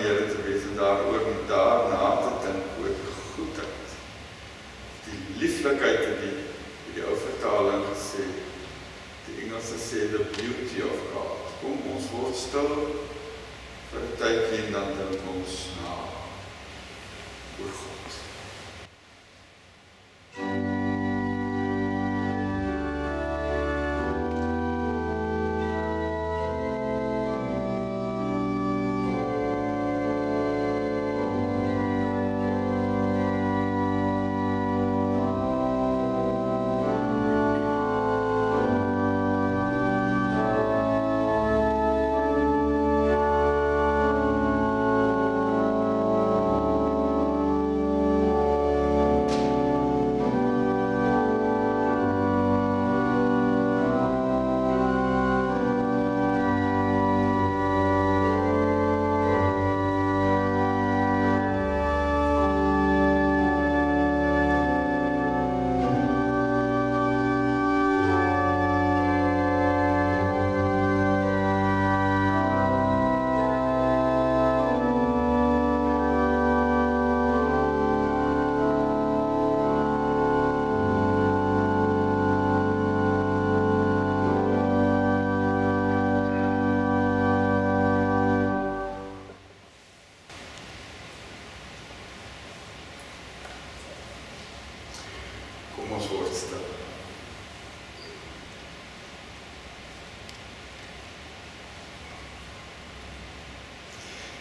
[0.00, 2.94] die Here te wees en daaroor met daarna te dink oor
[3.34, 3.96] goedheid.
[5.04, 6.36] Die lieflikheid in die
[6.88, 8.24] in die ou vertaling gesê.
[9.26, 11.52] Die Engelse sê the beauty of God.
[11.60, 12.72] Kom ons word stil
[13.92, 15.94] vir 'n tydjie en dan dink ons na
[17.60, 18.29] oor God.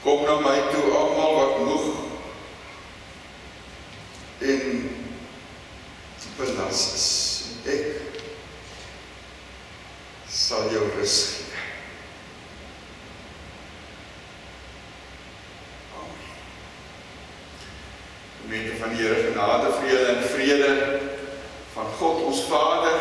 [0.10, 1.90] Kom na my toe almal wat moeg
[4.42, 4.64] en
[6.38, 7.10] belas is.
[7.70, 7.84] Ek
[10.26, 11.62] sal jou rus gee.
[16.00, 16.26] Amen.
[18.42, 20.74] Gemeente van die Here genade vir julle en vrede
[21.76, 22.98] van God ons Vader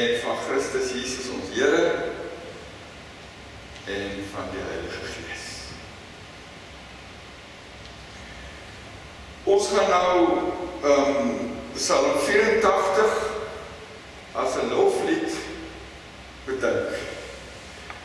[0.00, 1.84] en van Christus Jesus ons Here
[3.84, 5.48] en van die Heilige Gees.
[9.48, 10.16] Ons gaan nou
[10.84, 11.28] ehm um,
[11.72, 13.12] Psalm 84
[14.32, 15.32] as 'n loflied
[16.44, 16.90] bedink.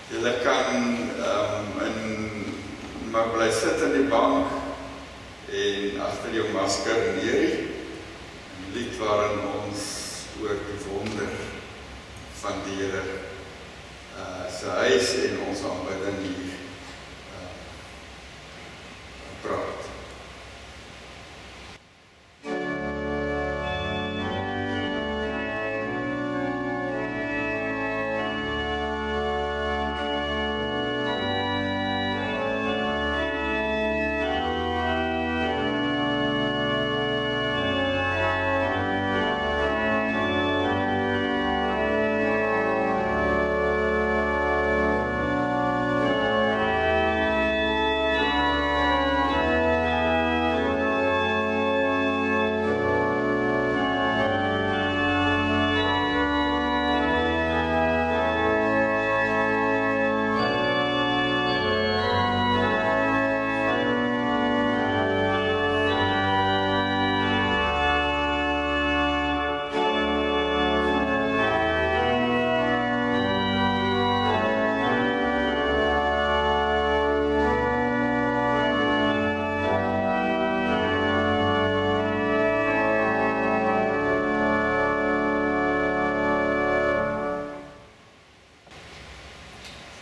[0.08, 0.72] Julle kan
[1.20, 2.00] ehm um, in
[3.12, 4.48] maar bly sit in die bank
[5.52, 9.82] en agter jou masker neerie 'n lied waarin ons
[10.42, 11.34] oor die wonder
[12.44, 13.04] van die Here
[14.20, 16.63] uh sy huis en ons aanbidding hier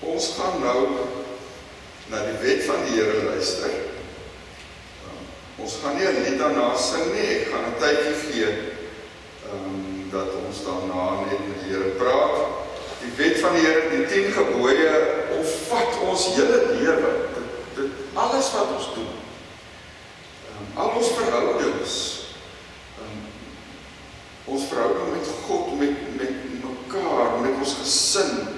[0.02, 0.80] Ons gaan nou
[2.10, 3.70] na die wet van die Here luister.
[5.06, 5.20] Um,
[5.62, 10.10] ons gaan nie 'n lied daarna sing nie, ek gaan 'n tydjie gee ehm um,
[10.12, 12.66] dat ons daarna net met die Here praat.
[13.02, 14.94] Die wet van die Here, die 10 gebooie,
[15.38, 17.12] omvat ons hele lewe.
[17.76, 19.14] Dit alles wat ons doen.
[20.50, 21.94] Ehm um, al ons verhoudings.
[22.98, 23.22] Ehm um,
[24.46, 26.34] ons verhouding met God, met met
[26.66, 28.50] mekaar, met ons gesin,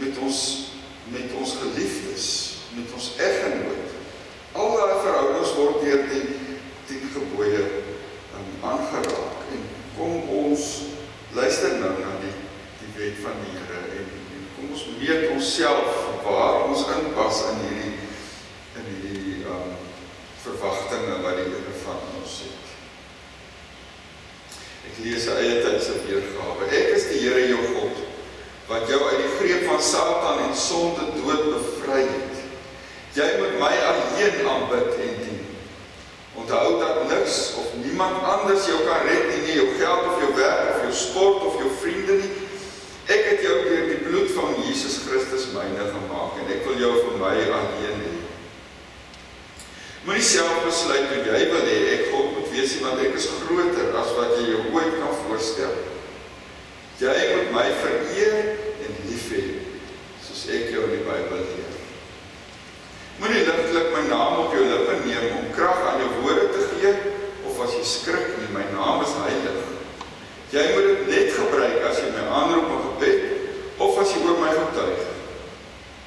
[0.00, 0.66] met ons
[1.12, 2.26] met ons geliefdes,
[2.74, 3.94] met ons eggenoot.
[4.56, 6.24] Al daai verhoudings word deur die
[6.88, 7.62] 10 gebooie
[8.36, 9.64] um, aangeraak en
[9.96, 10.66] kom ons
[11.36, 12.34] luister nou na die
[12.96, 14.06] wet van die Here en,
[14.36, 17.92] en kom ons meet onsself waar ons inpas in hierdie
[18.80, 19.74] in hierdie um
[20.44, 22.72] verwagtinge wat die Here van ons het.
[24.88, 26.70] Ek lees 'n eie tyd se weergawe.
[26.70, 28.04] Ek is die Here jou God
[28.66, 32.40] wat jou uit die greep van Satan en sonde dood bevry het.
[33.16, 35.44] Jy moet my alleen aanbid en dien.
[36.36, 40.32] Onthou dat niks of niemand anders jou kan red nie, nie jou geld of jou
[40.36, 42.32] werk of jou sport of jou vriende nie.
[43.06, 46.92] Ek het jou deur die bloed van Jesus Christus myne gemaak en ek wil jou
[46.98, 48.14] vir my alleen hê.
[50.06, 53.30] Moenie self besluit hoe jy wil hê ek God moet wees nie, want ek is
[53.46, 55.95] groter as wat jy jou ooit kan voorstel.
[56.96, 58.36] Jy moet my vereer
[58.80, 59.42] en lief hê
[60.24, 61.74] soos ek jou in die Bybel leer.
[63.20, 66.94] Moenie ligtelik my naam op jou lippe neem om krag aan jou woorde te gee
[67.48, 69.60] of as jy skrik nie, my naam is heilig.
[70.54, 74.40] Jy moet dit net gebruik as jy my aanroep in gebed of as jy oor
[74.40, 75.04] my getuig.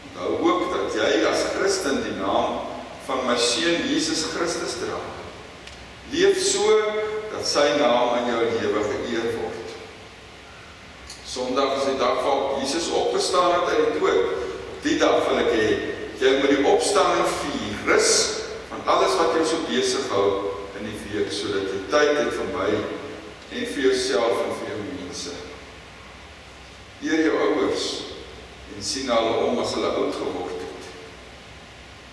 [0.09, 2.63] Onthou ook dat jy as Christen die naam
[3.05, 4.97] van my seun Jesus Christus dra.
[6.09, 6.81] Leef so
[7.29, 9.58] dat sy naam in jou lewe geëer word.
[11.29, 14.29] Sondag is die dag waarop Jesus opgestaan het uit die dood.
[14.81, 15.67] Die dag wil ek hê
[16.17, 18.13] jy moet die opstanding vier, rus
[18.71, 20.25] van alles wat jou so besig hou
[20.79, 24.79] in die week sodat jy tyd het vir my en vir jouself en vir jou
[24.87, 25.35] mense.
[27.05, 27.87] Eer jou ouers
[28.73, 30.91] en sien hulle om as hulle oud geword het.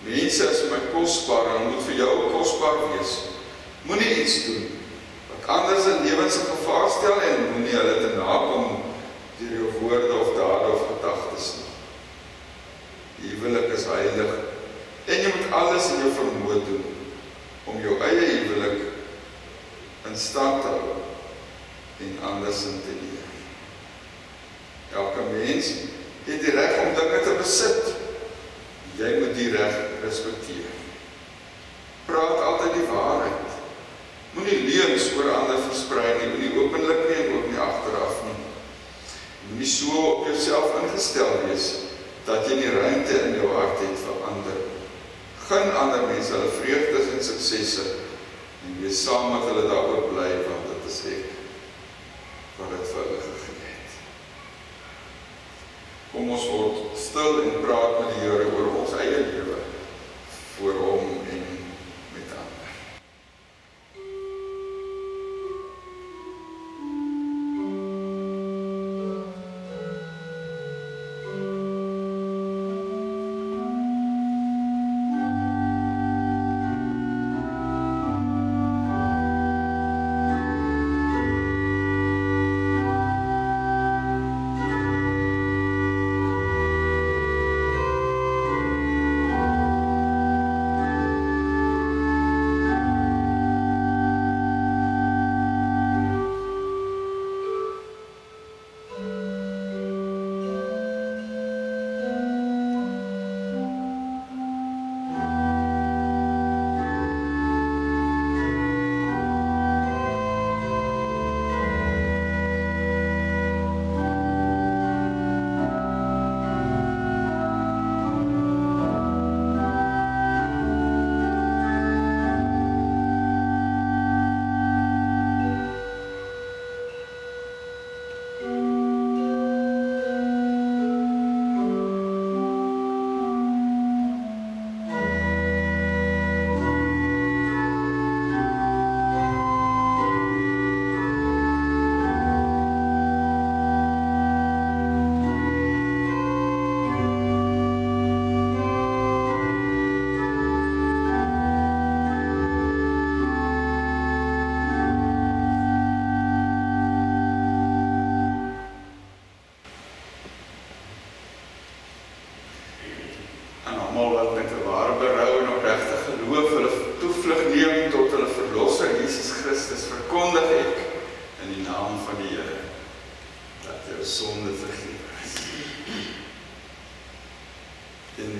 [0.05, 3.17] Mense is my kosbaar en moet vir jou kosbaar wees.
[3.89, 4.75] Moenie iets doen
[5.31, 8.76] wat anders in lewens in gevaar stel en moenie hulle te nakom
[9.37, 11.73] deur jou woorde of dade of gedagtes nie.
[13.17, 14.33] Die huwelik is heilig
[15.07, 16.87] en jy moet alles in jou vermoë doen
[17.67, 18.81] om jou eie huwelik
[20.07, 20.97] in stand te hou
[22.05, 23.31] en andersin te leef.
[24.93, 25.71] Elke mens
[26.27, 27.93] het die reg om dinge te besit.
[28.97, 30.73] Jy moet die reg respekteer.
[32.07, 33.55] Praat altyd die waarheid.
[34.37, 38.35] Moenie leuns oor ander versprei nie, nie openlik nie en ook nie agteraf nie.
[39.47, 41.87] Moenie so op jouself ingestel wees nie
[42.27, 44.57] dat jy nie ruimte in jou hart het vir ander.
[45.47, 47.85] Gun ander mense hulle vreugdes en suksesse
[48.67, 51.29] en wees saam met hulle daaroor bly want dit is ek
[52.57, 53.95] wat dit vir hulle gegee het.
[56.11, 59.61] Kom ons word stil en praat met die Here oor ons eie lewe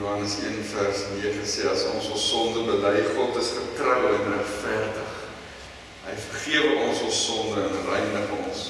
[0.08, 5.10] Johannes 1 vers 9 sê as ons ons sonde bely, God is getrou en regverdig.
[6.06, 8.62] Hy vergewe ons ons sonde en reinig ons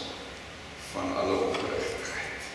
[0.95, 2.49] van alle ongeregtigheid.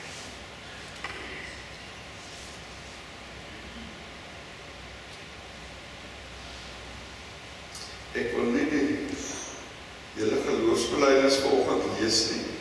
[8.18, 8.88] Ek wil nie die
[10.16, 12.51] hele geloofsbelijdenis vanoggend lees nie.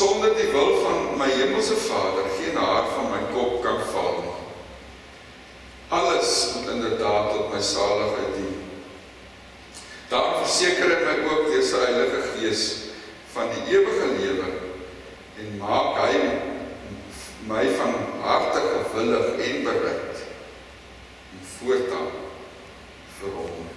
[0.00, 4.36] Sonder die wil van my hemelse Vader geen haar van my kop kan val nie.
[5.88, 8.54] Alles moet inderdaad tot my saligheid dien.
[10.08, 12.62] Daar verseker hy my ook deur sy Heilige Gees
[13.34, 14.48] van die ewige lewe
[15.42, 16.22] en maak hy
[17.50, 20.24] my van harte gewillig en bereid
[21.34, 22.10] om voortaan
[23.18, 23.68] vir hom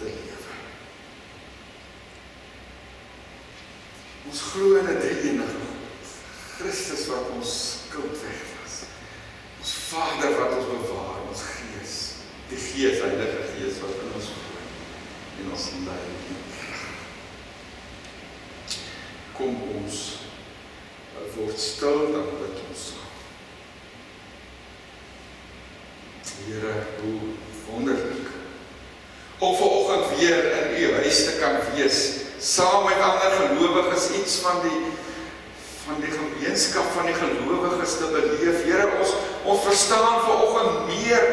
[0.00, 0.30] te lewe.
[4.28, 6.06] Ons glo in 'n drie-enige God.
[6.58, 7.50] Christus wat ons
[7.86, 8.74] skuld wegwas.
[9.58, 11.94] Ons Vader wat ons bewaar, ons Gees,
[12.48, 14.66] die Gees, Heilige Gees wat in ons woon
[15.38, 16.02] en ons lei.
[19.36, 20.00] Kom ons
[21.36, 22.82] word stil dan bid ons.
[26.40, 27.20] Here, hoe
[27.68, 28.26] wonderlik
[29.38, 34.60] om vanoggend weer in u huis te kan wees saam met ander gelowiges iets van
[34.64, 34.82] die
[35.84, 38.64] van die gemeenskap van die gelowiges te beleef.
[38.64, 39.12] Here, ons
[39.44, 41.24] ons verstaan vanoggend meer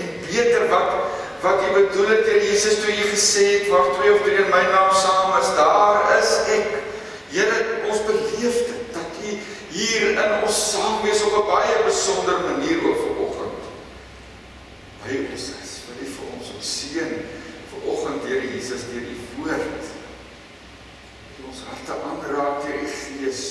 [0.00, 0.94] en beter wat
[1.42, 4.48] wat jy bedoel het Here Jesus toe jy gesê het waar twee of drie in
[4.52, 6.70] my naam saam is, daar is ek.
[7.34, 7.58] Here,
[7.90, 9.36] ons beleef dit dat jy
[9.76, 13.60] hier in ons saam wees op 'n baie besondere manier ook vanoggend.
[15.04, 17.12] By ons is vir die vir ons ons seën
[17.74, 19.94] vanoggend deur Jesus deur die woord
[21.56, 23.42] ons harte aanraak deur die Gees.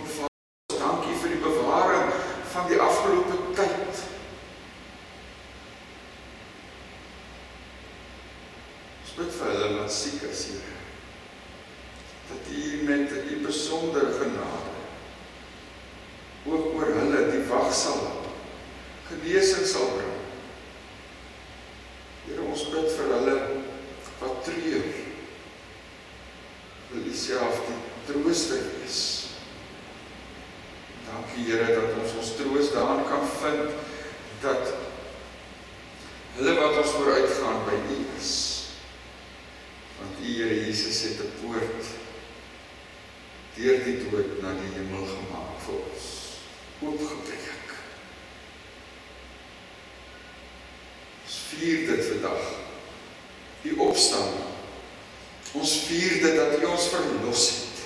[0.00, 2.12] O Vader, dankie vir die bewaring
[2.52, 4.04] van die afgelope tyd.
[9.02, 10.74] Ons bid vir hulle wat siek is, Here.
[12.30, 14.74] Dat U met U besondere genade
[16.46, 18.00] ook oor hulle die wag sal
[19.08, 20.20] genesing sal bring.
[22.26, 23.36] Here, ons bid vir hulle
[24.20, 24.86] wat treur
[26.90, 29.00] wil U self die trooster wees.
[31.06, 33.74] Dankie Here dat ons ons troos daarin kan vind
[34.42, 34.74] dat
[36.36, 38.32] hulle wat ons vooruitgaan by U is.
[39.98, 41.94] Want U Here Jesus het 'n poort
[43.56, 46.06] deur die dood na die hemel gemaak vir ons.
[46.82, 47.70] Oopgebreek.
[51.24, 52.52] Ons vier dit vandag.
[53.62, 54.56] Die opstanding
[55.56, 57.84] Ons vier dit dat U ons verlos het.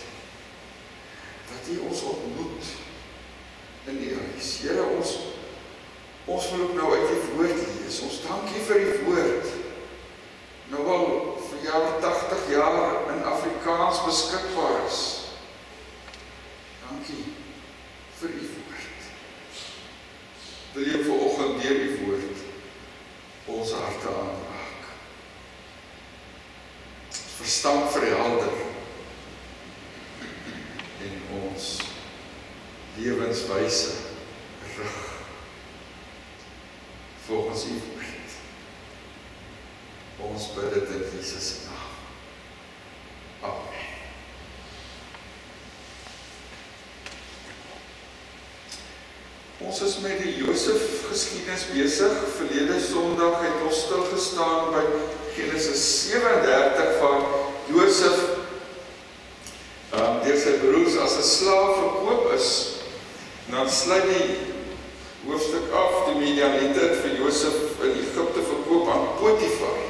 [1.50, 2.71] Dat U ons ontmoet
[3.91, 4.55] in die huis.
[4.64, 5.19] Here ons
[6.31, 8.00] ons wil ook nou uit die woord lees.
[8.07, 9.55] Ons dankie vir die woord.
[10.71, 11.09] Nou al
[11.49, 15.00] vir jaar 80 jaar in Afrikaans beskikbaar is.
[16.85, 17.25] Dankie
[18.21, 19.11] vir U woord.
[20.77, 22.47] Wil jy vanoggend deur die woord
[23.50, 24.50] ons harte aanraak?
[27.41, 28.53] verstand verhelder
[31.07, 31.69] en ons
[32.99, 33.95] lewenswyse
[34.77, 34.99] rig
[37.27, 38.37] volgens U woord.
[40.21, 41.89] Ons bid dit in Jesus se naam.
[43.41, 43.89] Amen.
[49.81, 52.17] Ons is met die Josef geskiedenis besig.
[52.37, 54.83] Verlede Sondag het ons stil gestaan by
[55.33, 57.23] Genesis 37 van
[57.73, 58.19] Josef
[59.97, 62.49] um, deur sy broers as 'n slaaf verkoop is.
[63.49, 64.27] Dan sluit die
[65.25, 69.81] hoofstuk af die Midianiete het vir Josef in Egipte verkoop aan Potifar.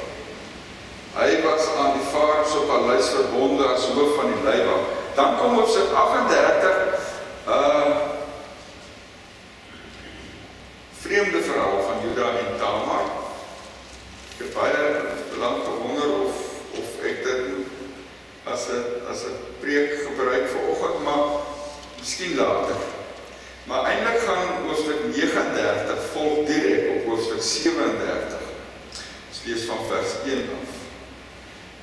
[1.19, 4.87] Hy was aan die farao se paleis verbonde as hoof van die leiwag.
[5.19, 6.79] Dan kom hoofstuk 38
[7.51, 8.11] uh
[11.11, 13.07] vreemde verhaal van Juda en Tamar.
[14.31, 14.83] Ek het baie
[15.43, 16.37] lank gewonder of
[16.79, 17.49] of ek dit
[18.61, 21.25] as 'n as 'n preek gebruik vir oggend, maar
[21.99, 22.77] miskien later.
[23.65, 28.41] Maar eintlik gaan hoofstuk 39 volg direk op hoofstuk 37.
[29.29, 30.73] Ons lees van vers 1 af.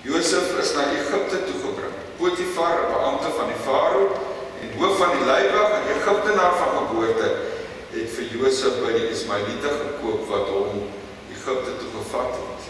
[0.02, 1.98] Josef is na Egipte toegebring.
[2.18, 4.04] Potifar, 'n beampte van die farao
[4.62, 7.28] en hoof van die leiwag en Egiptenaar van geboorte,
[7.92, 10.86] het vir Josef by die Ismaeliete gekoop wat hom
[11.32, 12.64] Egipte toe gevat het.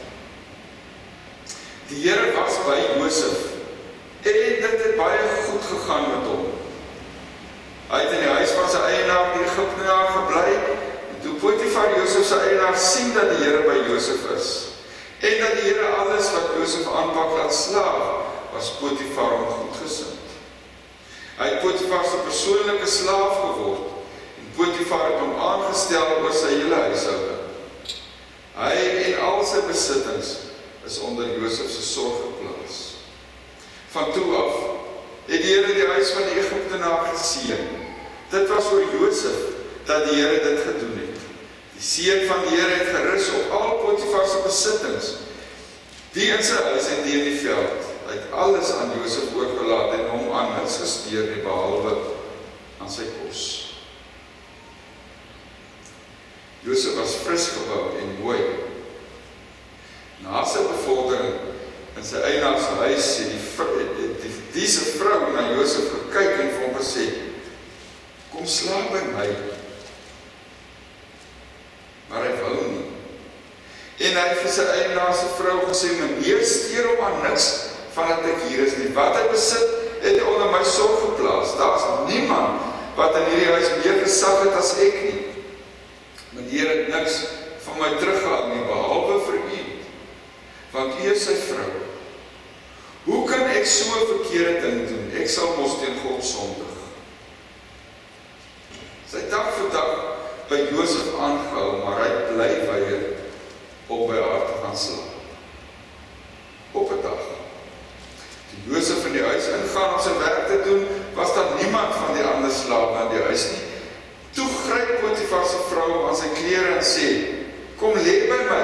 [1.87, 3.56] Die Here was by Josef
[4.36, 6.46] en dit het baie goed gegaan met hom.
[7.88, 10.55] Hy het in die huis van sy eienaar die Egiptenaar gebly
[11.24, 14.50] toe Potifar Josef se eienaar sien dat die Here by Josef is
[15.19, 20.36] en dat die Here alles wat Josef aanpak laat slaag, was Potifar hom goedgesind.
[21.38, 23.96] Hy het Potifar se persoonlike slaaf geword
[24.41, 27.43] en Potifar het hom aangestel oor sy hele huishouding.
[28.57, 28.74] Hy
[29.05, 30.36] en al sy besittings
[30.88, 32.87] is onder Josef se sorg geplaas.
[33.98, 34.54] Van toe af
[35.25, 37.63] het die Here die huis van die Egiptenaar geseën.
[38.30, 39.39] Dit was oor Josef
[39.89, 41.24] dat die Here dit gedoen het.
[41.74, 45.10] Die seën van die Here het gerus op al Potifar se besittings.
[46.13, 47.89] Die in sy huis en die in die veld.
[48.08, 51.98] Hy het alles aan Josef oorgelaat en hom aan niks gesteer nie behalwe
[52.77, 53.44] aan sy kos.
[56.62, 58.40] Josef was fris gebou en mooi.
[60.22, 61.47] Na sy bevordering
[61.98, 63.40] in sy eienaar se huis sê die
[63.98, 67.05] die, die diese vrou na Josef gekyk en vir hom gesê:
[68.31, 69.29] "Kom slaap by my."
[72.10, 72.86] Maar hy wou nie.
[73.98, 77.48] En hy het vir sy eienaar se vrou gesê: "Meneer, steur hom aan niks
[77.98, 78.94] vandat ek hier is nie.
[78.94, 81.57] Wat hy besit, het hy onder my sorg geplaas.
[81.57, 82.62] Daar's niemand
[82.96, 85.25] wat in hierdie huis meer gesag het as ek nie.
[86.38, 87.20] Meneer het niks
[87.66, 89.62] van my teruggehou nie behalwe vir u,
[90.77, 91.86] want u is sy vrou."
[93.57, 95.05] Ek so 'n verkeerde ding doen?
[95.17, 96.75] Ek sal mos teen God sondig.
[99.09, 99.93] Sy dag vir dag
[100.50, 103.05] by Josef aangehou, maar hy bly weier
[103.89, 105.17] om by haar te gaan slaap.
[106.72, 107.24] Op 'n dag.
[108.51, 110.85] Toe Josef in die huis ingaan om sy werk te doen,
[111.17, 113.65] was daar niemand van die ander slawe in die huis nie.
[114.37, 117.09] Toe gryp Potifar se vrou aan sy klere en sê:
[117.81, 118.63] "Kom lê by my."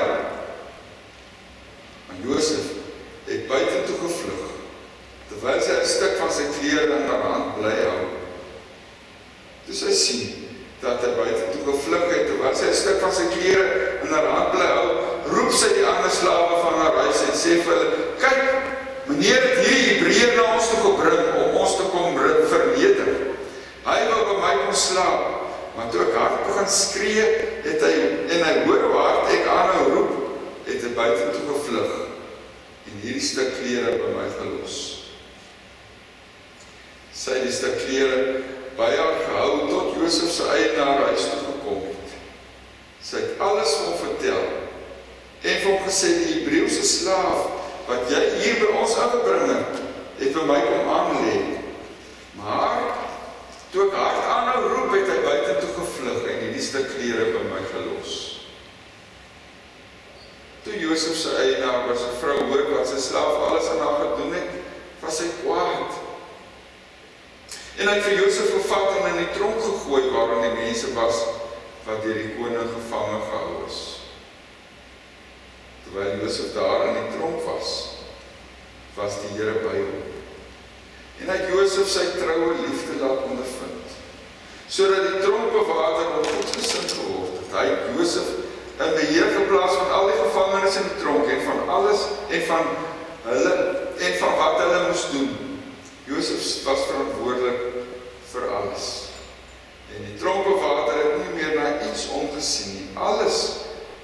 [2.06, 2.78] Maar Josef
[3.26, 4.53] het buite toe gevlug
[5.30, 8.04] terwyl sy 'n stuk van sy klere in haar hand bly hou.
[9.66, 10.44] Toe sy sien
[10.84, 14.30] dat hy buite toe gevlug het terwyl sy 'n stuk van sy klere in haar
[14.36, 14.90] hand bly hou,
[15.32, 18.42] roep sy die ander slawe van haar huis en sê vir hulle: "Kyk,
[19.08, 22.18] meneer het hierdie Hebreër na ons toe gebring om ons te kom
[22.50, 23.12] verneder.
[23.84, 27.26] Hy wou by my kom slaap, maar toe ek hard begin skree,
[27.66, 27.94] het hy
[28.32, 30.12] en hy hoor hoe hard ek aanhou roep,
[30.68, 31.94] het hy buite toe gevlug
[32.88, 34.93] en hierdie stuk klere by my gelos."
[37.24, 38.42] Sy die stuk klere
[38.76, 42.16] by haar gehou tot Josef se eienaar huis toe gekom het.
[43.04, 44.42] Sy het alles hom vertel
[45.44, 47.48] en hom gesê die Hebreëse slaaf
[47.88, 49.80] wat jy hier by ons aangebring het,
[50.20, 51.40] het vir my kom aanlê.
[52.40, 52.92] Maar
[53.72, 57.48] toe ek hard aanhou roep het hy buite toe gevlug en hierdie stuk klere by
[57.48, 58.22] my gelos.
[60.64, 64.34] Toe Josef se eienaar was 'n vrou hoor wat sy slaaf alles aan haar gedoen
[64.34, 64.52] het,
[65.00, 66.03] was sy kwaad.
[67.78, 71.24] En hy het vir Josef gevat en in die tronk gegooi waarin die mense was
[71.88, 73.80] wat deur die koning gevange gehou is.
[75.84, 77.72] Terwyl Josef daar in die tronk was,
[78.98, 80.04] was die Here by hom.
[81.24, 83.98] En hy het Josef sy troue liefde laat ondervind,
[84.70, 87.56] sodat die tronkbewaarder hom goedgesind geword het.
[87.58, 88.30] Hy het Josef
[88.84, 92.70] in beheer geplaas van al die gevangenes in die tronk en van alles en van
[93.24, 93.58] hulle
[94.04, 95.34] en van wat hulle moes doen
[96.06, 97.60] Josef was verantwoordelik
[98.32, 98.88] vir alles.
[99.96, 102.88] En die tronkbewaarder het nie meer na iets om te sien nie.
[102.98, 103.40] Alles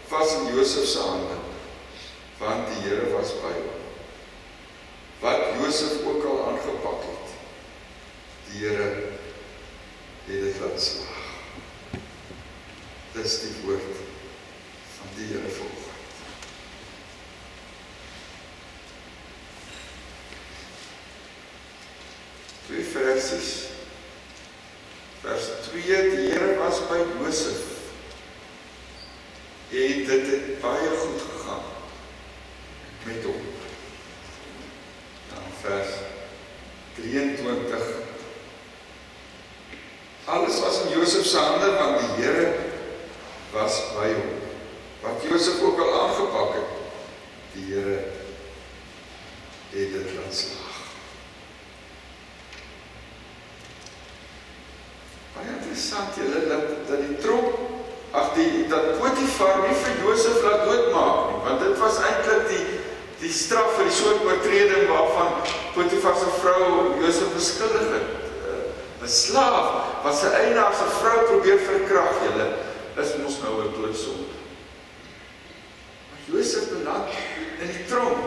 [0.09, 1.37] was in Josef se hande.
[2.39, 3.83] Want die Here was by hom.
[5.19, 7.35] Wat Josef ook al aangepak het.
[8.51, 8.89] Die Here
[10.29, 11.27] het dit laat slaag.
[13.17, 14.01] Dis die woord
[14.95, 15.88] van die Here volgens.
[23.19, 23.67] Twee versies.
[25.21, 25.81] Vers 2:
[26.15, 27.67] Die Here was by Josef.
[29.71, 31.63] En dit het baie goed gegaan
[33.03, 33.41] met hom.
[35.29, 35.89] Dan vers
[36.95, 37.79] 23
[40.25, 42.53] Alles was in Josef se hande want die Here
[43.51, 44.37] was by hom.
[45.01, 46.73] Wat Josef ook al aangepak het,
[47.53, 47.99] die Here
[49.69, 50.69] het dit laat slaag.
[55.39, 57.53] Baie interessant julle dat dat die tronk
[58.11, 61.41] ag die dat Potifar nie vir Josef laat doodmaak nie.
[61.45, 62.65] Want dit was eintlik die
[63.21, 65.31] die straf vir die soort oortreding waarvan
[65.79, 68.07] Potifar se vrou Josef beskuldig het.
[68.51, 72.47] Eh, 'n Slaaf wat sy eienaar se vrou probeer verkrag, julle
[73.03, 74.35] is mos nou 'n doodsonde.
[76.09, 77.09] Maar Josef beland
[77.61, 78.19] in die tronk.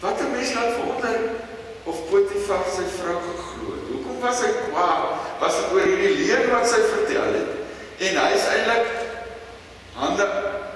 [0.00, 1.20] Wat 'n mens laat wonder
[1.84, 3.84] of Potifar sy vrou geglo het.
[3.92, 5.04] Hoekom was hy kwaad?
[5.40, 7.50] Was dit oor hierdie leuen wat sy vertel het?
[7.98, 8.86] En hy is eintlik
[9.94, 10.26] hande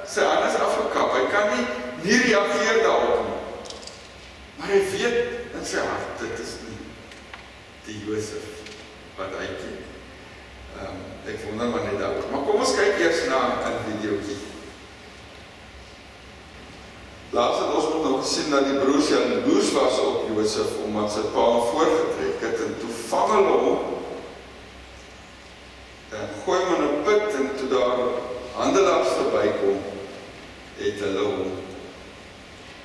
[0.05, 1.13] sy hande is afgekap.
[1.13, 1.67] Hy kan nie
[2.03, 3.42] nie reageer daarop nie.
[4.63, 6.77] Maar hy weet in sy hart dit is nie
[7.83, 8.45] die Josef
[9.17, 9.81] wat hy ken.
[10.77, 12.29] Ehm um, ek wonder maar net daaroor.
[12.31, 14.37] Maar kom ons kyk eers na 'n videoetjie.
[17.35, 21.11] Laat ons ons moet nog sien dat die broers en broers was op Josef omdat
[21.11, 23.83] sy pa voorgetrek het en toe vang hulle hom
[26.21, 27.99] en gooi hom in 'n put en toe daar
[28.55, 29.83] handelaars verbykom
[30.79, 31.72] het hulle hom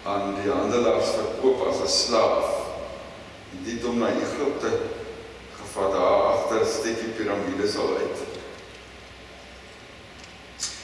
[0.07, 2.47] aan die handelaars verkoop as 'n slaaf.
[3.51, 4.71] En dit hom na Egipte
[5.59, 8.17] gevat daar agter 'n stukkie piramide sal uit.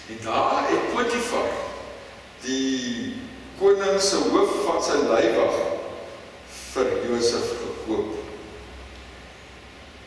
[0.09, 1.51] En daar het Potifar
[2.41, 3.15] die
[3.59, 5.55] koning se hoof van sy leiwag
[6.73, 8.13] vir Josef gekoop.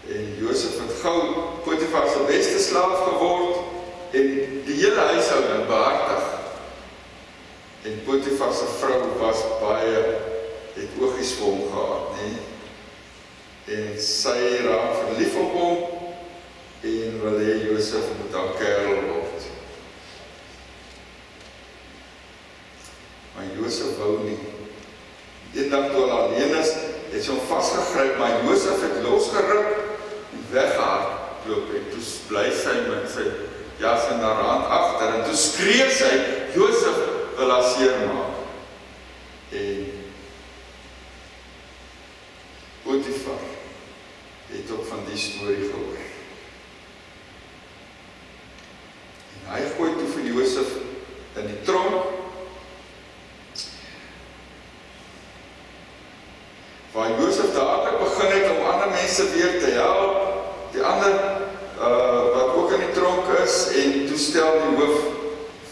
[0.08, 1.20] En Josef het gou
[1.64, 3.56] Potifar se beste slaaf geword
[4.10, 4.26] en
[4.64, 6.35] die hele huishouding behartig
[7.86, 9.98] En Potifar se vrou was baie
[10.74, 12.30] het oogies vir hom gehad, nê?
[13.76, 15.84] En sy raak verlief op hom
[16.86, 19.46] en wil hê Josef moet haar kerel word.
[23.36, 24.36] Maar Josef wou nie.
[25.54, 26.74] Eendag toe hulle alleen is,
[27.14, 29.74] het sy hom vasgegryp, maar Josef het losgeruk
[30.34, 33.30] en weggehardloop en toe bly sy met sy
[33.78, 36.16] jas in haar hand agter en toe skree sy
[36.56, 37.05] Josef
[37.36, 38.34] wil haar seermaak.
[39.50, 39.92] En
[42.82, 43.44] Potifar
[44.46, 46.02] het ook van die storie gehoor.
[49.32, 50.70] En hy gooi toe vir Josef
[51.36, 52.14] in die tronk.
[56.92, 60.14] Waar Josef dadelik begin het om ander mense weer te help,
[60.72, 61.18] die ander
[61.76, 65.02] uh wat ook in die tronk is en toestel die hoof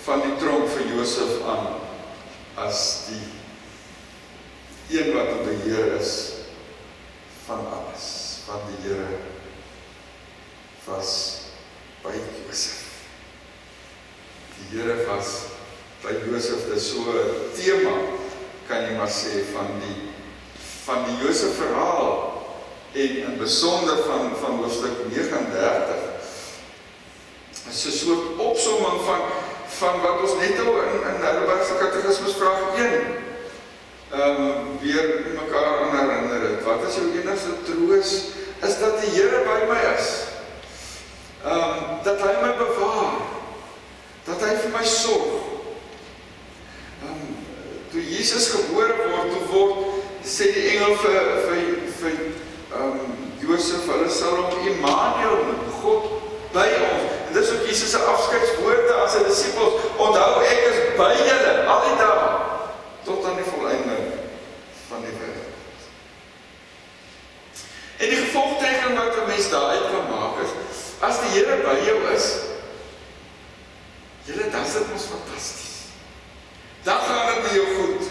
[0.05, 1.79] van die tronk vir Josef aan
[2.61, 6.13] as die een wat op beheer is
[7.47, 8.05] van alles
[8.45, 9.17] van die Here
[10.85, 11.13] was
[12.03, 12.83] by Josef.
[14.59, 15.51] Die Here was
[16.03, 17.95] by Josef dit so 'n tema
[18.69, 20.13] kan jy maar sê van die
[20.85, 22.45] van die Josef verhaal
[22.93, 26.15] en in besonder van van hoofstuk 39
[27.71, 29.21] is 'n soort opsomming van
[29.79, 33.25] van wat ons net al in in Heidelberg se katekismus vraag 1
[34.15, 36.65] ehm um, weer mekaar herinner het.
[36.65, 38.11] Wat is jou enigste troos?
[38.63, 40.09] Is dat die Here by my is.
[41.45, 43.14] Ehm um, dat hy my bewaar.
[44.25, 45.43] Dat hy vir my sorg.
[47.05, 47.33] Ehm
[47.95, 51.67] toe Jesus gebore word, toe word sê die engel vir vir
[52.01, 52.17] vir
[52.75, 53.13] ehm um,
[53.45, 56.09] Josef, hulle sal hom Immanuel noem, God
[56.55, 59.87] by ons dis ook Jesus se afskeidswoorde aan sy disippels.
[59.99, 62.29] Onthou ek is by julle al die dae
[63.07, 64.05] tot aan die volëinding
[64.89, 65.89] van die wêreld.
[67.99, 70.53] En die gevolgtrekking wat 'n mens daaruit kan maak is
[71.03, 72.54] as die Here by jou is,
[74.25, 75.73] julle dan sit ons fantasties.
[76.85, 78.03] Dan gaan dit met jou goed.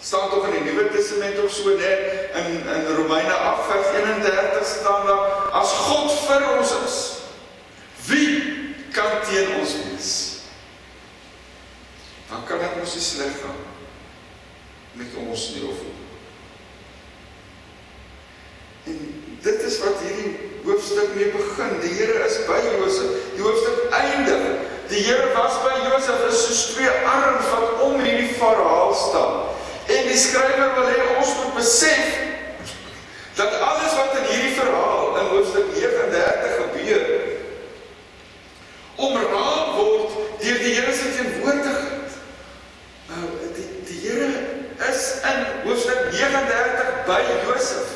[0.00, 4.66] Staan tog in die Nuwe Testament of so net in in Romeine 8 vers 31
[4.66, 6.98] staan daar as God vir ons is
[8.04, 8.30] Wie
[8.92, 10.12] kan teen ons wees?
[12.28, 13.62] Dan kan dit mos nie sleg gaan
[14.94, 15.82] met ons nie of
[18.84, 18.98] En
[19.40, 20.32] dit is wat hierdie
[20.64, 21.78] hoofstuk mee begin.
[21.80, 23.30] Die Here is by Josef.
[23.36, 24.53] Die hoofstuk eindig.
[24.88, 29.46] Die Here was by Josef is soos twee arms wat om hierdie verhaal staan.
[29.88, 32.20] En die skrywer wil hê ons moet besef
[33.38, 37.02] dat alles wat in hierdie verhaal in hoofstuk 39 gebeur
[39.08, 40.12] omraam word
[40.44, 42.20] deur die Here se teenwoordigheid.
[43.08, 44.30] Nou die die Here
[44.92, 47.93] is in hoofstuk 39 by Josef.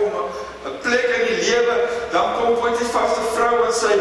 [0.00, 0.12] kom
[0.72, 1.76] 'n plek in die lewe,
[2.12, 3.96] dan kom Potifar se vrou en sy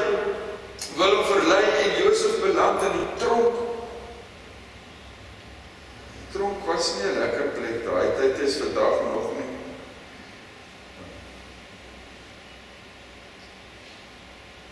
[1.00, 3.56] wil hom verlei en Josef beland in die tronk.
[6.16, 9.48] Die tronk was nie 'n lekker plek daai tyd is vandag nog nie.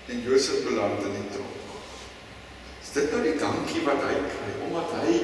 [0.07, 1.55] En Josef beland in die tronk.
[2.81, 5.15] Is dit nou die dankie wat hy kry omdat hy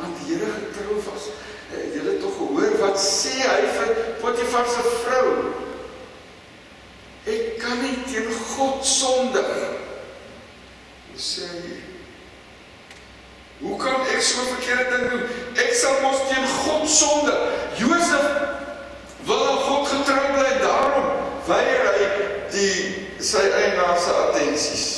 [0.00, 1.30] aan die Here getrou was?
[1.74, 3.90] Eh, Jy het tog gehoor wat sê hy vir
[4.22, 5.47] Potifar se vrou?
[8.08, 9.52] teen God sondig.
[11.12, 11.86] Hy sê hier
[13.58, 15.24] Hoe kan ek so 'n verkeerde ding doen?
[15.58, 17.34] Ek sal mos teen God sonde.
[17.74, 18.26] Josef
[19.26, 21.08] wil aan God getrou bly, daarom
[21.46, 22.06] weier hy
[22.54, 24.97] die sy eienaar se attensies.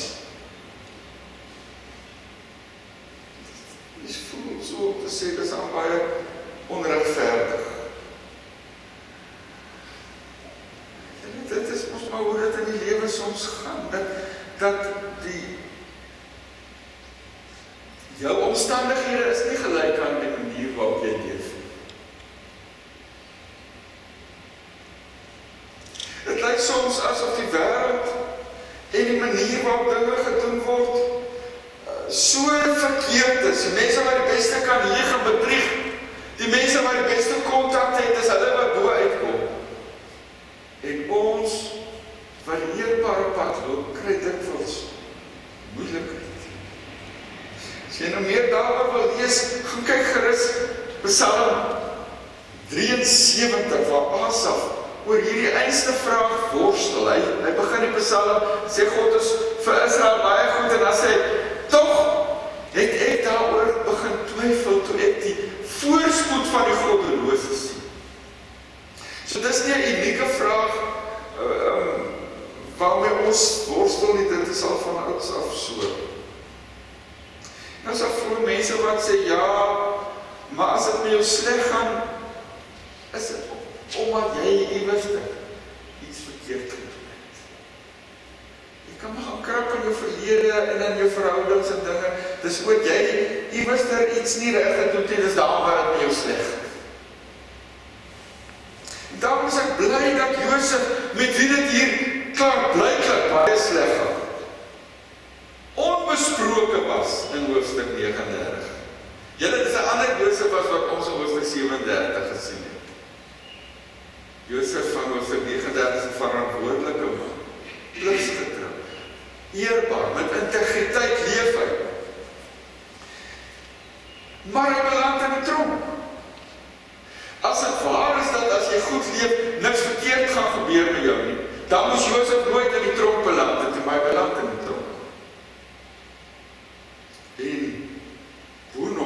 [60.91, 61.30] você.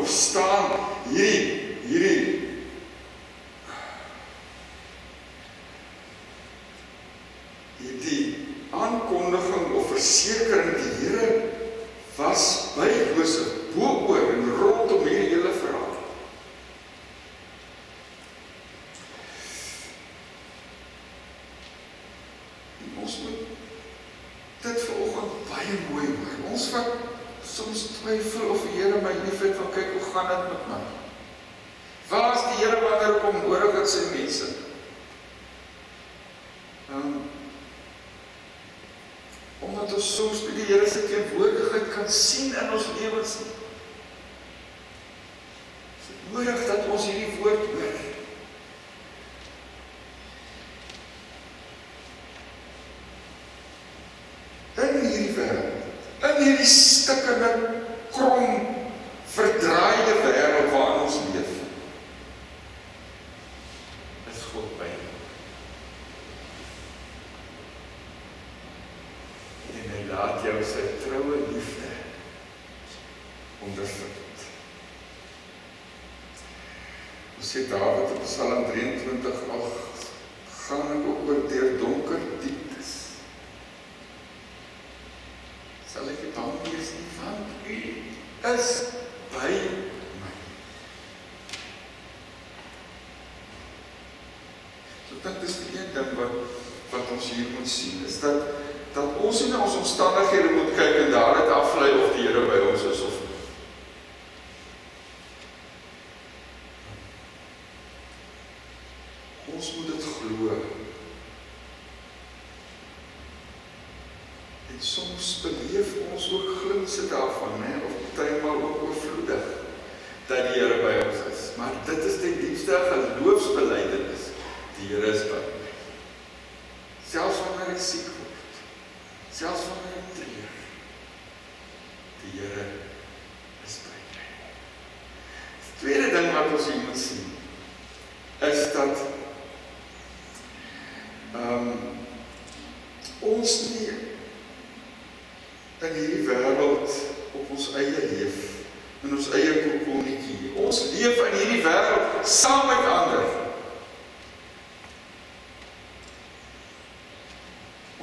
[0.05, 1.54] встан, ей.
[78.25, 79.67] Psalm 23 al
[80.49, 82.93] gaan ek ook oor deur donker dieptes.
[85.93, 87.81] Sal ek bang wees nie want U
[88.55, 88.71] is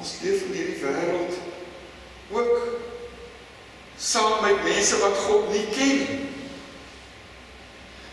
[0.02, 1.38] Ons leef in hierdie wêreld
[2.32, 2.68] ook
[4.02, 6.20] saam met mense wat God nie ken nie.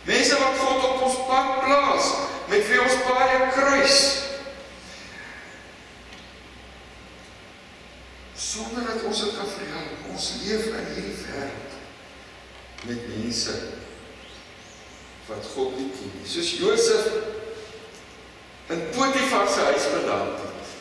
[0.08, 2.08] Mense wat God op ons pad plaas,
[2.52, 4.00] met wie ons baie kruis.
[8.38, 10.04] sonder dat ons dit kan verhelp.
[10.12, 11.74] Ons leef in hierdie wêreld
[12.88, 13.54] met mense
[15.28, 16.28] wat God nie ken nie.
[16.28, 17.10] Soos Josef
[18.72, 20.72] in Potifar se huis beland het.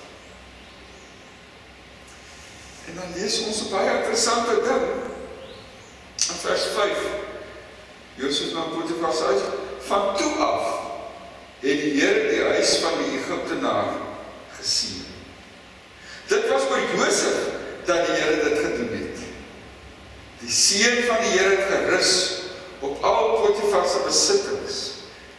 [2.88, 4.88] En dan lees ons 'n baie interessante ding.
[6.32, 7.00] In vers 5.
[8.16, 9.44] Josef na Potifar se huis
[9.88, 10.64] van toe af
[11.60, 13.92] het die Here die huis van die Egiptenaar
[14.60, 15.06] gesien.
[16.28, 17.38] Dit was oor Josef
[17.86, 19.20] dat die Here dit gedoen het.
[20.40, 22.14] Die seën van die Here het gerus
[22.80, 24.76] op al Potifar se besittings,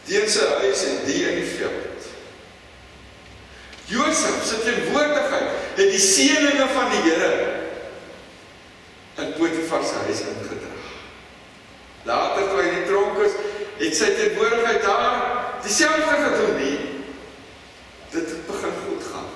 [0.05, 2.09] teen sy huis en die in die veld.
[3.85, 7.48] Josef se teenwoordigheid het die seëninge van die Here
[10.09, 10.73] huis ingedra.
[12.09, 13.35] Later toe hy die tronk is,
[13.79, 15.19] het sy teenwoordigheid daar
[15.63, 16.77] dieselfde gedoen nie.
[18.09, 19.29] Dit het begin goed gaan.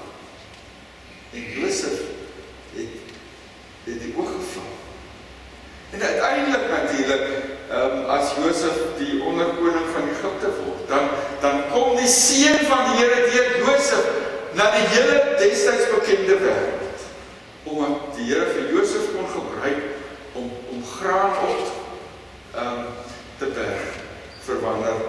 [1.34, 2.00] En Josef
[2.74, 3.02] het
[3.84, 4.72] het die oog gevang.
[5.92, 7.24] En uiteindelik natuurlik,
[7.70, 11.10] ehm um, as Josef die onderkoning van Egipte word, dan
[11.42, 14.08] dan kom die seën van die Here deur Josef
[14.54, 17.06] na die hele destyds bekende wêreld.
[17.64, 19.84] Omdat die Here vir Josef kon gebruik
[20.34, 21.68] om om graan op
[22.56, 22.86] ehm um,
[23.38, 23.84] te berg
[24.46, 25.00] vir wanneer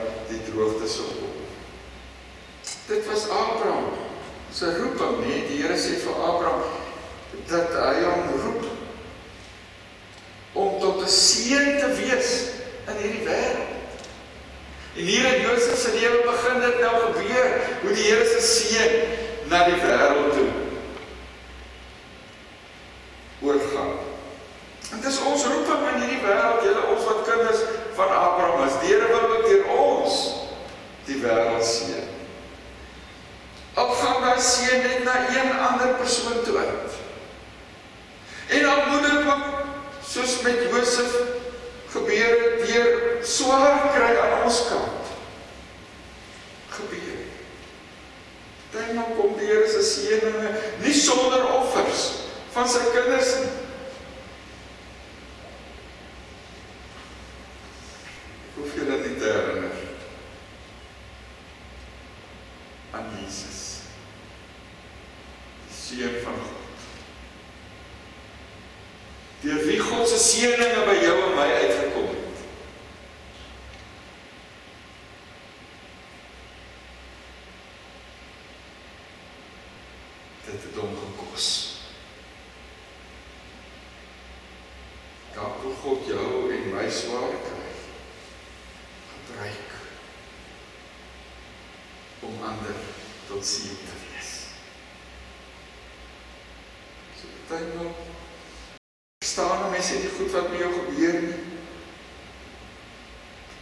[0.54, 1.34] droogte sou kom.
[2.86, 3.90] Dit was Abraham
[4.54, 6.62] se roeping, nee, die Here sê vir Abraham
[7.50, 8.66] dat hy hom roep
[10.54, 12.30] om tot 'n seën te wees
[12.86, 13.72] in hierdie wêreld.
[14.94, 17.48] En hier in Josef se lewe begin dit nou gebeur,
[17.82, 18.92] hoe die Here se seën
[19.50, 20.50] na die wêreld toe
[23.42, 23.98] oorgaan.
[24.92, 27.66] En dis ons roeping in hierdie wêreld, julle ons wat kinders
[27.98, 28.78] van Abraham is.
[28.80, 30.20] Die Here wil ook deur ons
[31.08, 32.10] die wêreld seën.
[33.74, 37.00] Al gaan daai seën net na een ander persoon toe uit.
[38.54, 39.44] En dan moet dit ook
[40.06, 41.16] soos met Josef
[41.90, 45.12] gebeur het deur swaar kry aan ons kant.
[46.68, 47.20] Gebeur.
[48.70, 52.08] Dan nou kom die Here se seëninge nie sonder offers
[52.54, 53.52] van sy kinders nie.
[58.54, 59.80] Hoef dit nie te herinner
[62.90, 63.62] aan Jesus.
[65.66, 66.64] Die seun van God.
[69.44, 72.38] Deur wie God se seëninge by jou en my uitgekom het.
[80.46, 81.48] Dit het hom gekos.
[85.34, 87.68] Dank vir God jou en my swaar kry.
[89.12, 89.76] Gebruik
[92.24, 92.80] om ander
[93.28, 94.34] tot seën te wees.
[97.20, 97.92] So baie nou
[99.34, 101.42] staan mense nie goed wat met jou gebeur nie.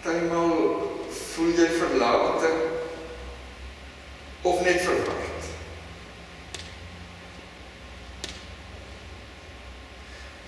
[0.02, 0.54] Partymal
[1.32, 2.52] voel jy verlate
[4.42, 5.50] of net verward.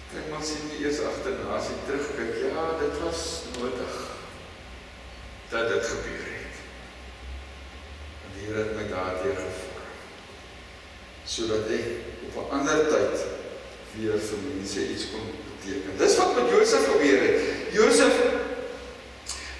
[0.08, 3.22] Partymal sien jy eers agterna as jy terugkyk, ja, dit was
[3.58, 4.00] nodig
[5.52, 6.60] dat dit gebeur het.
[8.24, 9.72] En die Here het my daardeur gevorm
[11.24, 13.22] sodat ek op 'n ander tyd
[13.96, 15.98] weer vir mense iets kon beteken.
[15.98, 17.40] Dis wat met Josef gebeur het.
[17.72, 18.14] Josef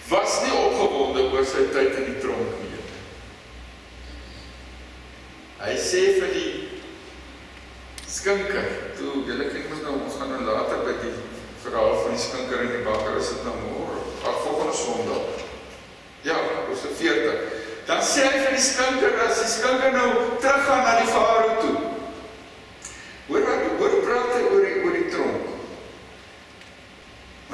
[0.08, 2.82] was nie opgewonde oor sy tyd in die tronk nie.
[5.64, 6.50] Hy sê vir die
[8.04, 8.66] skinker,
[8.98, 11.14] toe julle kyk mos nou ons gaan nou later by die
[11.64, 15.40] verhaal van die skinker in die bakker is dit nou môre, ag volgende Sondag.
[16.24, 16.36] Ja,
[16.68, 17.40] ons se 40.
[17.88, 21.74] Dan sê hy vir die skinker as die skinker nou teruggaan na die farao toe.
[23.24, 25.50] Hoor wat hoor praat hy oor die oor die tronk.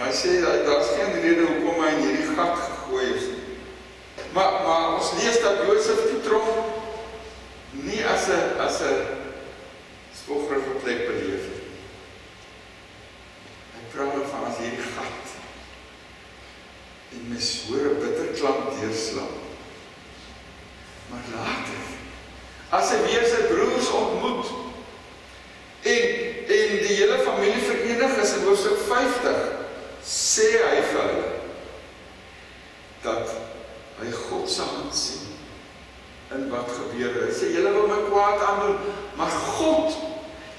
[0.01, 3.57] Maar hy sê dat daar's geen rede hoekom hy in hierdie gat gegooi is nie.
[4.33, 6.79] Maar maar ons lees dat Josef die tronk
[7.85, 9.03] nie as 'n as 'n
[10.23, 11.67] spogrige plek beleef het.
[13.75, 15.27] Hy praat van as hierdie gat
[17.13, 19.39] en mes hoor 'n bitter klank deurslaan.
[21.11, 21.81] Maar later
[22.71, 24.47] as hy weer sy broers ontmoet
[25.83, 26.05] en
[26.57, 29.59] en die hele familie verenig is in hoofstuk 50
[30.05, 31.33] sê hy vir hulle
[33.05, 33.35] dat
[34.01, 35.27] hy God se hand sien
[36.37, 37.27] in wat gebeur het.
[37.29, 39.97] Hy sê julle wil my kwaad aandoen, maar God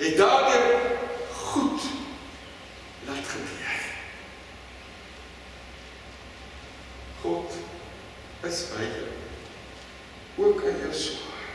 [0.01, 0.85] het daardeur
[1.37, 1.87] goed
[3.07, 3.79] laat gebeur.
[7.21, 7.59] God
[8.49, 9.09] is by jou.
[10.41, 11.47] Ook in jou swaar.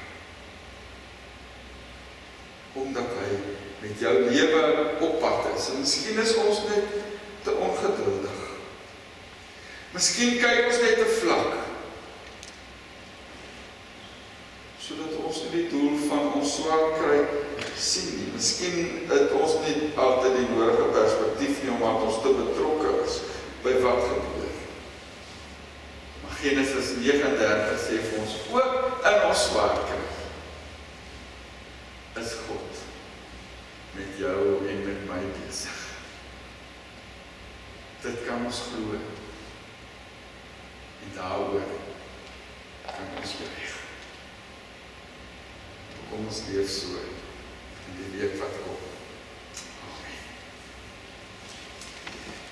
[2.77, 3.31] Omdat hy
[3.83, 4.64] met jou lewe
[5.01, 5.70] op pad is.
[5.72, 6.99] En miskien is ons net
[7.47, 8.43] te ongeduldig.
[9.97, 11.66] Miskien kyk ons net te vlak.
[14.87, 17.18] sodat ons nie die doel van ons swaar kry
[17.74, 18.29] sien nie.
[18.37, 18.77] Miskien
[19.11, 23.16] het ons nie altyd die nodige perspektief nie omdat ons te betrokke is
[23.64, 24.53] by wat gebeur.
[26.22, 30.03] Maar Genesis 39 sê vir ons ook in ons swaar kry
[32.22, 32.85] is God
[33.97, 35.83] met jou en met my besig.
[38.05, 39.01] Dit kan ons glo.
[41.03, 41.66] En daaroor
[42.86, 43.76] kan ons beweeg
[46.16, 47.01] kom ons leef so
[47.90, 48.78] in die week wat kom.
[49.84, 50.20] Amen.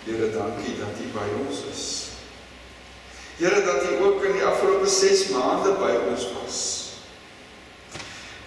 [0.04, 1.84] Here, dankie dat U by ons is.
[3.38, 6.60] Here, dat U ook in die afgelope 6 maande by ons was.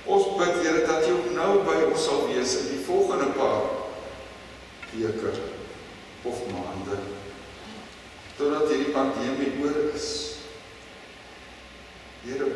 [0.05, 3.73] Ons bid, Here, dat U ook nou by ons sal wees in die volgende paar
[4.93, 5.33] weke
[6.27, 7.16] of maande
[8.37, 10.07] totdat hierdie pandemie oor is.
[12.25, 12.49] Here,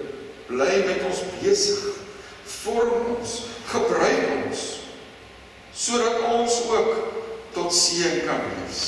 [0.49, 2.01] bly met ons besig
[2.61, 3.37] vorm ons,
[3.71, 4.67] gebruik ons
[5.81, 6.89] sodat ons ook
[7.55, 8.81] tot seën kan wees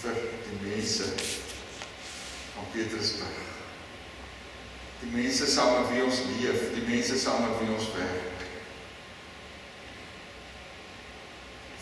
[0.00, 0.16] vir
[0.46, 1.10] die mense
[2.54, 3.46] van Petrusburg.
[5.00, 8.39] Die mense saam met wie ons leef, die mense saam met wie ons werk.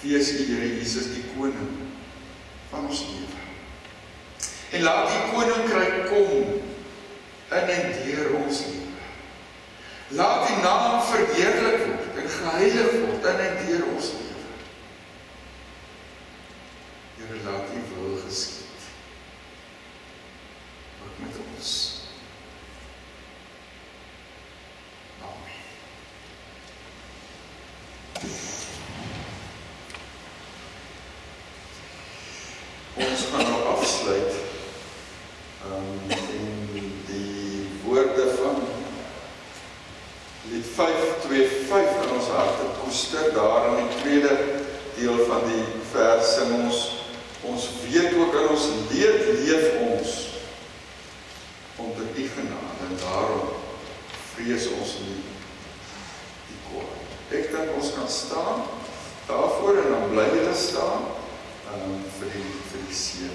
[0.02, 1.70] Wees U Here Jesus die koning
[2.70, 3.40] van ons lewe.
[4.70, 6.60] En laat die koninkryk kom
[7.48, 9.06] in en deur ons lewe.
[10.20, 14.46] Laat die naam verheerlik word en geheilig word in en deur ons lewe.
[17.18, 17.67] Here laat
[62.70, 63.30] felicidad.